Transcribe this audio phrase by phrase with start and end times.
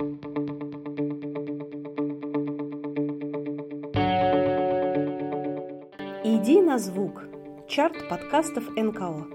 [0.00, 0.06] Иди
[6.62, 7.22] на звук.
[7.68, 9.26] Чарт подкастов НКО.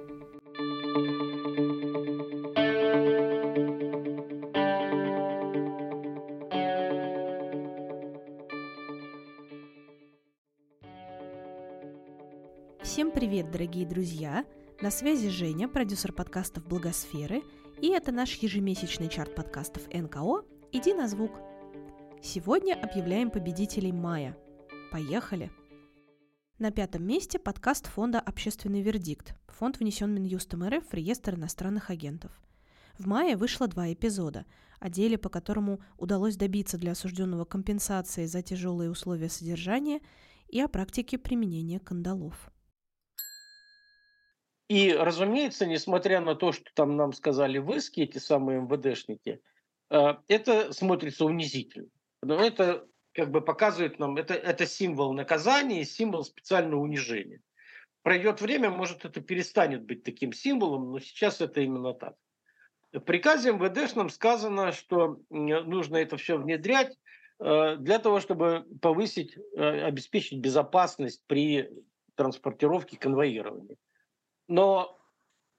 [12.82, 14.44] Всем привет, дорогие друзья!
[14.82, 17.44] На связи Женя, продюсер подкастов Благосферы,
[17.82, 20.44] и это наш ежемесячный чарт подкастов НКО
[20.78, 21.32] «Иди на звук».
[22.22, 24.38] Сегодня объявляем победителей мая.
[24.92, 25.50] Поехали!
[26.60, 29.36] На пятом месте подкаст фонда «Общественный вердикт».
[29.48, 32.32] Фонд внесен Минюстом РФ в реестр иностранных агентов.
[33.00, 34.46] В мае вышло два эпизода
[34.82, 40.02] о деле, по которому удалось добиться для осужденного компенсации за тяжелые условия содержания
[40.50, 42.52] и о практике применения кандалов.
[44.68, 49.42] И, разумеется, несмотря на то, что там нам сказали в иске эти самые МВДшники,
[49.90, 51.88] это смотрится унизительно.
[52.22, 57.42] Но это как бы показывает нам, это, это символ наказания, символ специального унижения.
[58.04, 62.16] Пройдет время, может, это перестанет быть таким символом, но сейчас это именно так.
[62.92, 66.96] В приказе МВД нам сказано, что нужно это все внедрять
[67.40, 71.70] э, для того, чтобы повысить, э, обеспечить безопасность при
[72.16, 73.78] транспортировке, конвоировании.
[74.48, 75.00] Но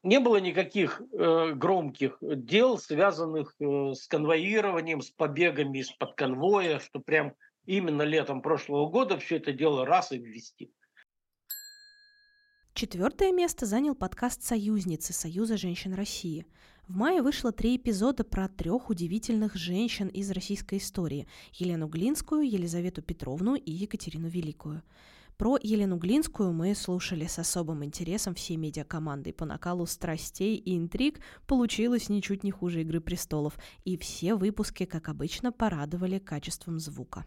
[0.07, 7.01] не было никаких э, громких дел, связанных э, с конвоированием, с побегами из-под конвоя, что
[7.01, 7.35] прям
[7.67, 10.71] именно летом прошлого года все это дело раз и ввести.
[12.73, 16.47] Четвертое место занял подкаст «Союзницы» Союза женщин России.
[16.87, 23.03] В мае вышло три эпизода про трех удивительных женщин из российской истории– Елену Глинскую, Елизавету
[23.03, 24.84] Петровну и Екатерину Великую.
[25.39, 29.34] Про Елену Глинскую мы слушали с особым интересом всей медиакомандой.
[29.34, 35.11] По накалу страстей и интриг получилось ничуть не хуже «Игры престолов», и все выпуски, как
[35.11, 37.27] обычно, порадовали качеством звука.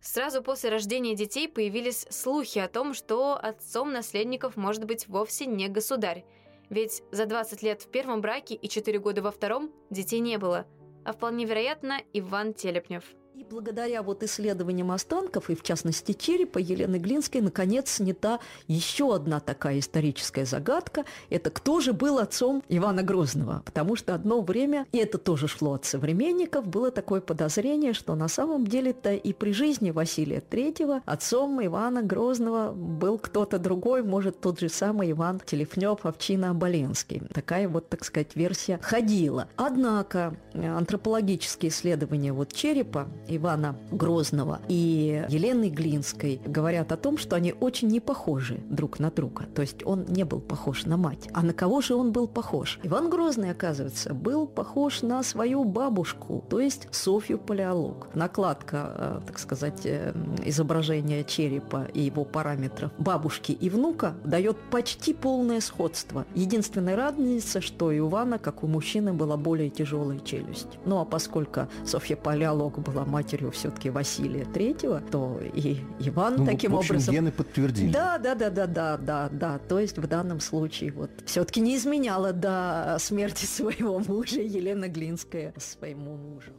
[0.00, 5.68] Сразу после рождения детей появились слухи о том, что отцом наследников может быть вовсе не
[5.68, 6.24] государь.
[6.70, 10.64] Ведь за 20 лет в первом браке и 4 года во втором детей не было.
[11.04, 13.04] А вполне вероятно, Иван Телепнев–
[13.42, 18.38] и благодаря вот исследованиям останков, и в частности черепа, Елены Глинской, наконец, снята
[18.68, 21.04] еще одна такая историческая загадка.
[21.28, 23.62] Это кто же был отцом Ивана Грозного?
[23.64, 28.28] Потому что одно время, и это тоже шло от современников, было такое подозрение, что на
[28.28, 34.60] самом деле-то и при жизни Василия III отцом Ивана Грозного был кто-то другой, может, тот
[34.60, 37.22] же самый Иван Телефнев, Овчина Оболенский.
[37.32, 39.48] Такая вот, так сказать, версия ходила.
[39.56, 47.54] Однако антропологические исследования вот черепа Ивана Грозного и Елены Глинской говорят о том, что они
[47.60, 49.46] очень не похожи друг на друга.
[49.54, 51.28] То есть он не был похож на мать.
[51.32, 52.78] А на кого же он был похож?
[52.82, 58.08] Иван Грозный, оказывается, был похож на свою бабушку, то есть Софью Палеолог.
[58.14, 60.12] Накладка, э, так сказать, э,
[60.44, 66.24] изображения черепа и его параметров бабушки и внука дает почти полное сходство.
[66.34, 70.78] Единственная разница, что у Ивана, как у мужчины, была более тяжелая челюсть.
[70.84, 76.72] Ну а поскольку Софья Палеолог была матерью все-таки Василия Третьего, то и Иван ну, таким
[76.72, 77.14] в общем, образом...
[77.14, 77.92] гены подтвердили.
[77.92, 79.58] Да, да, да, да, да, да, да.
[79.58, 85.54] То есть в данном случае вот все-таки не изменяла до смерти своего мужа Елена Глинская
[85.56, 86.50] своему мужу.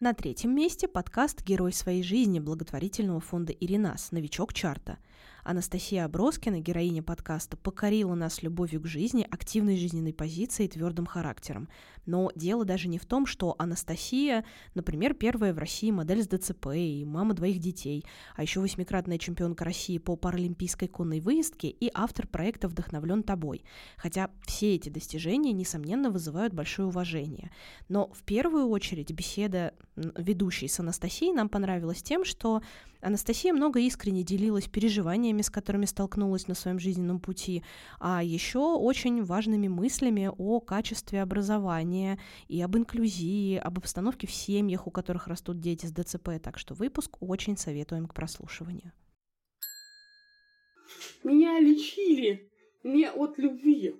[0.00, 4.98] На третьем месте подкаст «Герой своей жизни» благотворительного фонда «Иринас», новичок чарта.
[5.48, 11.70] Анастасия Аброскина, героиня подкаста, покорила нас любовью к жизни, активной жизненной позицией и твердым характером.
[12.04, 14.44] Но дело даже не в том, что Анастасия,
[14.74, 18.04] например, первая в России модель с ДЦП и мама двоих детей,
[18.36, 23.64] а еще восьмикратная чемпионка России по паралимпийской конной выездке и автор проекта «Вдохновлен тобой».
[23.96, 27.50] Хотя все эти достижения, несомненно, вызывают большое уважение.
[27.88, 32.60] Но в первую очередь беседа ведущей с Анастасией нам понравилась тем, что
[33.00, 37.62] Анастасия много искренне делилась переживаниями, с которыми столкнулась на своем жизненном пути,
[38.00, 42.18] а еще очень важными мыслями о качестве образования
[42.48, 46.30] и об инклюзии, об обстановке в семьях, у которых растут дети с ДЦП.
[46.42, 48.92] Так что выпуск очень советуем к прослушиванию.
[51.22, 52.50] Меня лечили
[52.82, 53.94] не от любви.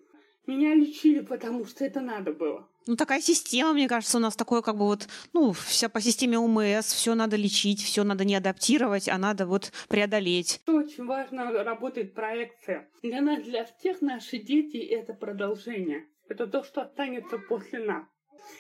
[0.47, 2.69] Меня лечили, потому что это надо было.
[2.89, 6.39] Ну, такая система, мне кажется, у нас такое как бы вот, ну, вся по системе
[6.39, 10.63] УМС, все надо лечить, все надо не адаптировать, а надо вот преодолеть.
[10.67, 12.89] Очень важно работает проекция.
[13.03, 16.07] Для нас, для всех наши дети— это продолжение.
[16.31, 18.07] Это то, что останется после нас.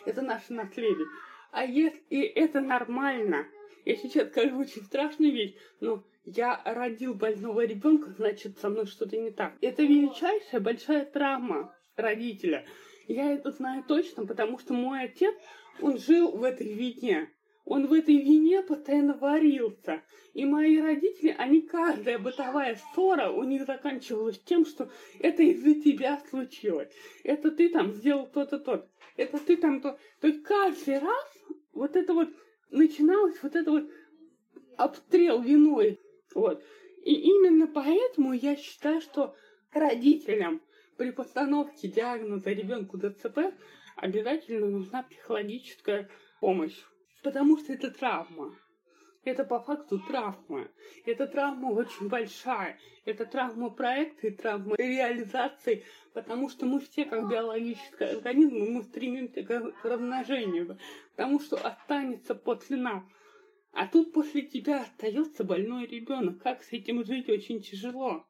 [0.04, 1.06] Это наше наследие.
[1.50, 3.46] А если это нормально,
[3.86, 9.16] я сейчас скажу очень страшную вещь, но я родил больного ребенка, значит, со мной что-то
[9.16, 9.54] не так.
[9.62, 12.66] Это величайшая большая травма родителя.
[13.08, 15.34] Я это знаю точно, потому что мой отец,
[15.80, 17.30] он жил в этой вине.
[17.64, 20.02] Он в этой вине постоянно варился.
[20.34, 24.90] И мои родители, они каждая бытовая ссора у них заканчивалась тем, что
[25.20, 26.88] это из-за тебя случилось.
[27.24, 29.98] Это ты там сделал то-то, то Это ты там то.
[30.20, 31.38] То есть каждый раз
[31.72, 32.28] вот это вот
[32.70, 33.90] начиналось вот это вот
[34.76, 35.98] обстрел виной.
[36.34, 36.62] Вот.
[37.04, 39.34] И именно поэтому я считаю, что
[39.72, 40.60] родителям
[40.98, 43.54] при постановке диагноза ребенку ДЦП
[43.94, 46.10] обязательно нужна психологическая
[46.40, 46.76] помощь.
[47.22, 48.54] Потому что это травма.
[49.22, 50.68] Это по факту травма.
[51.06, 52.78] Это травма очень большая.
[53.04, 55.84] Это травма проекта и травма реализации,
[56.14, 60.78] потому что мы все, как биологический организм, мы стремимся к размножению,
[61.14, 63.04] потому что останется после нас.
[63.72, 66.42] А тут после тебя остается больной ребенок.
[66.42, 68.27] Как с этим жить очень тяжело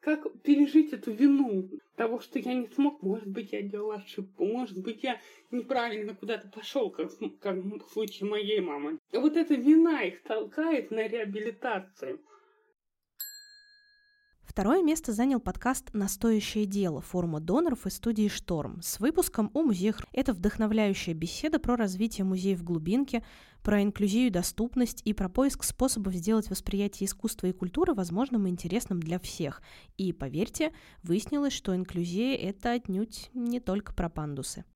[0.00, 4.78] как пережить эту вину того, что я не смог, может быть, я делал ошибку, может
[4.82, 5.20] быть, я
[5.50, 7.10] неправильно куда-то пошел, как,
[7.40, 8.98] как в случае моей мамы.
[9.12, 12.20] Вот эта вина их толкает на реабилитацию.
[14.60, 20.02] Второе место занял подкаст «Настоящее дело» форума доноров и студии «Шторм» с выпуском о музеях.
[20.12, 23.24] Это вдохновляющая беседа про развитие музеев в глубинке,
[23.62, 28.50] про инклюзию и доступность и про поиск способов сделать восприятие искусства и культуры возможным и
[28.50, 29.62] интересным для всех.
[29.96, 34.66] И, поверьте, выяснилось, что инклюзия— это отнюдь не только про пандусы.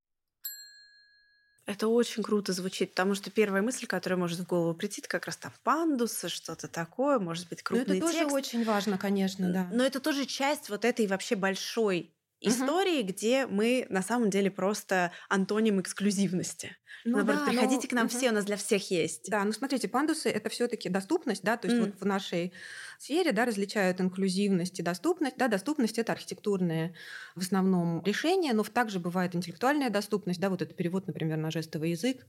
[1.66, 5.26] Это очень круто звучит, потому что первая мысль, которая может в голову прийти, это как
[5.26, 8.12] раз там пандусы, что-то такое, может быть, крупный Но это текст.
[8.12, 9.66] тоже очень важно, конечно, да.
[9.70, 12.14] Но это тоже часть вот этой вообще большой
[12.48, 13.08] истории, угу.
[13.08, 16.76] где мы на самом деле просто антоним эксклюзивности.
[17.04, 18.16] Ну, Наоборот, да, приходите ну, к нам угу.
[18.16, 19.28] все, у нас для всех есть.
[19.30, 21.84] Да, ну смотрите, пандусы это все-таки доступность, да, то есть mm.
[21.84, 22.54] вот в нашей
[22.98, 25.36] сфере, да, различают инклюзивность и доступность.
[25.36, 26.94] Да, доступность это архитектурные
[27.34, 31.90] в основном решения, но также бывает интеллектуальная доступность, да, вот это перевод, например, на жестовый
[31.90, 32.26] язык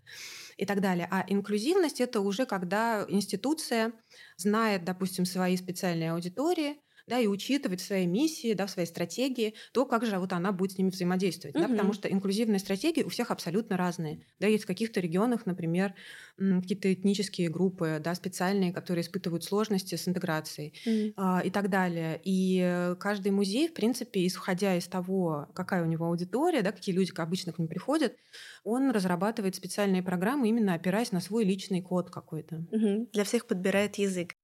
[0.58, 1.08] и так далее.
[1.10, 3.94] А инклюзивность это уже когда институция
[4.36, 9.54] знает, допустим, свои специальные аудитории, да, и учитывать в своей миссии, да, в своей стратегии
[9.72, 11.56] то, как же вот она будет с ними взаимодействовать.
[11.56, 11.64] Угу.
[11.64, 14.26] Да, потому что инклюзивные стратегии у всех абсолютно разные.
[14.40, 15.94] Да, есть в каких-то регионах, например,
[16.38, 21.14] какие-то этнические группы, да, специальные, которые испытывают сложности с интеграцией угу.
[21.18, 22.20] а, и так далее.
[22.24, 27.12] И каждый музей, в принципе, исходя из того, какая у него аудитория, да, какие люди
[27.16, 28.16] обычно к нему приходят,
[28.64, 32.66] он разрабатывает специальные программы, именно опираясь на свой личный код какой-то.
[32.72, 33.10] Угу.
[33.14, 34.36] Для всех подбирает язык.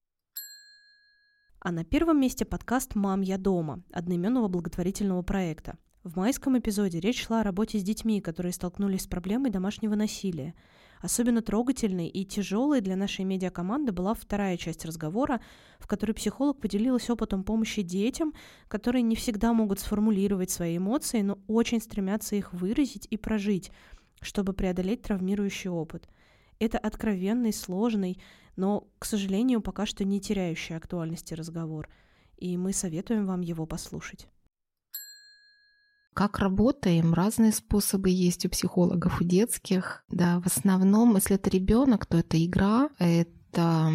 [1.63, 5.77] А на первом месте подкаст «Мам, я дома» одноименного благотворительного проекта.
[6.03, 10.55] В майском эпизоде речь шла о работе с детьми, которые столкнулись с проблемой домашнего насилия.
[11.01, 15.39] Особенно трогательной и тяжелой для нашей медиакоманды была вторая часть разговора,
[15.77, 18.33] в которой психолог поделилась опытом помощи детям,
[18.67, 23.71] которые не всегда могут сформулировать свои эмоции, но очень стремятся их выразить и прожить,
[24.19, 26.09] чтобы преодолеть травмирующий опыт.
[26.57, 28.19] Это откровенный, сложный,
[28.55, 31.89] но, к сожалению, пока что не теряющий актуальности разговор,
[32.37, 34.27] и мы советуем вам его послушать.
[36.13, 37.13] Как работаем?
[37.13, 40.03] Разные способы есть у психологов, у детских.
[40.09, 43.91] Да, в основном, если это ребенок, то это игра, это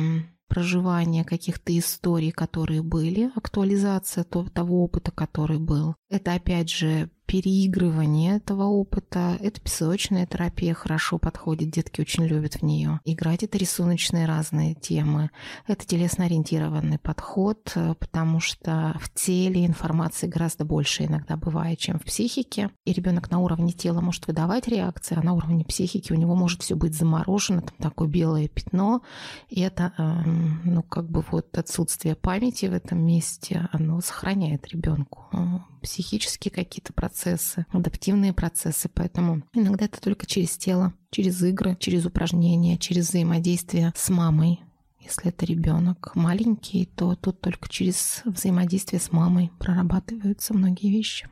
[0.49, 5.95] проживание каких-то историй, которые были, актуализация того опыта, который был.
[6.09, 9.37] Это, опять же, переигрывание этого опыта.
[9.41, 13.01] Это песочная терапия хорошо подходит, детки очень любят в нее.
[13.05, 15.31] Играть это рисуночные разные темы.
[15.67, 22.05] Это телесно-ориентированный подход, э, потому что в теле информации гораздо больше иногда бывает, чем в
[22.05, 22.71] психике.
[22.85, 26.63] И ребенок на уровне тела может выдавать реакции, а на уровне психики у него может
[26.63, 29.03] все быть заморожено, там такое белое пятно.
[29.49, 35.27] И это, эм, ну, как бы вот отсутствие памяти в этом месте, оно сохраняет ребенку
[35.33, 38.91] э, психические какие-то процессы, адаптивные процессы.
[38.93, 44.61] Поэтому иногда это только через тело, через игры, через упражнения, через взаимодействие с мамой.
[45.01, 51.29] Если это ребенок маленький, то тут только через взаимодействие с мамой прорабатываются многие вещи.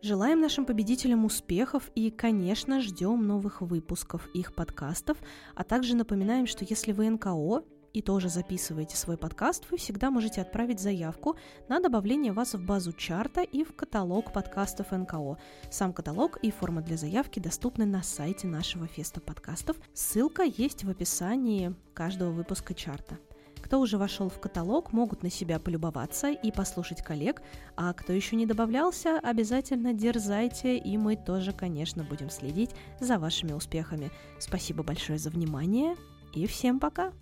[0.00, 5.18] Желаем нашим победителям успехов и, конечно, ждем новых выпусков их подкастов,
[5.56, 10.40] а также напоминаем, что если вы НКО и тоже записываете свой подкаст, вы всегда можете
[10.40, 11.36] отправить заявку
[11.68, 15.38] на добавление вас в базу чарта и в каталог подкастов НКО.
[15.70, 19.76] Сам каталог и форма для заявки доступны на сайте нашего феста подкастов.
[19.94, 23.18] Ссылка есть в описании каждого выпуска чарта.
[23.60, 27.42] Кто уже вошел в каталог, могут на себя полюбоваться и послушать коллег,
[27.76, 33.52] а кто еще не добавлялся, обязательно дерзайте, и мы тоже, конечно, будем следить за вашими
[33.52, 34.10] успехами.
[34.38, 35.96] Спасибо большое за внимание,
[36.34, 37.12] и всем пока!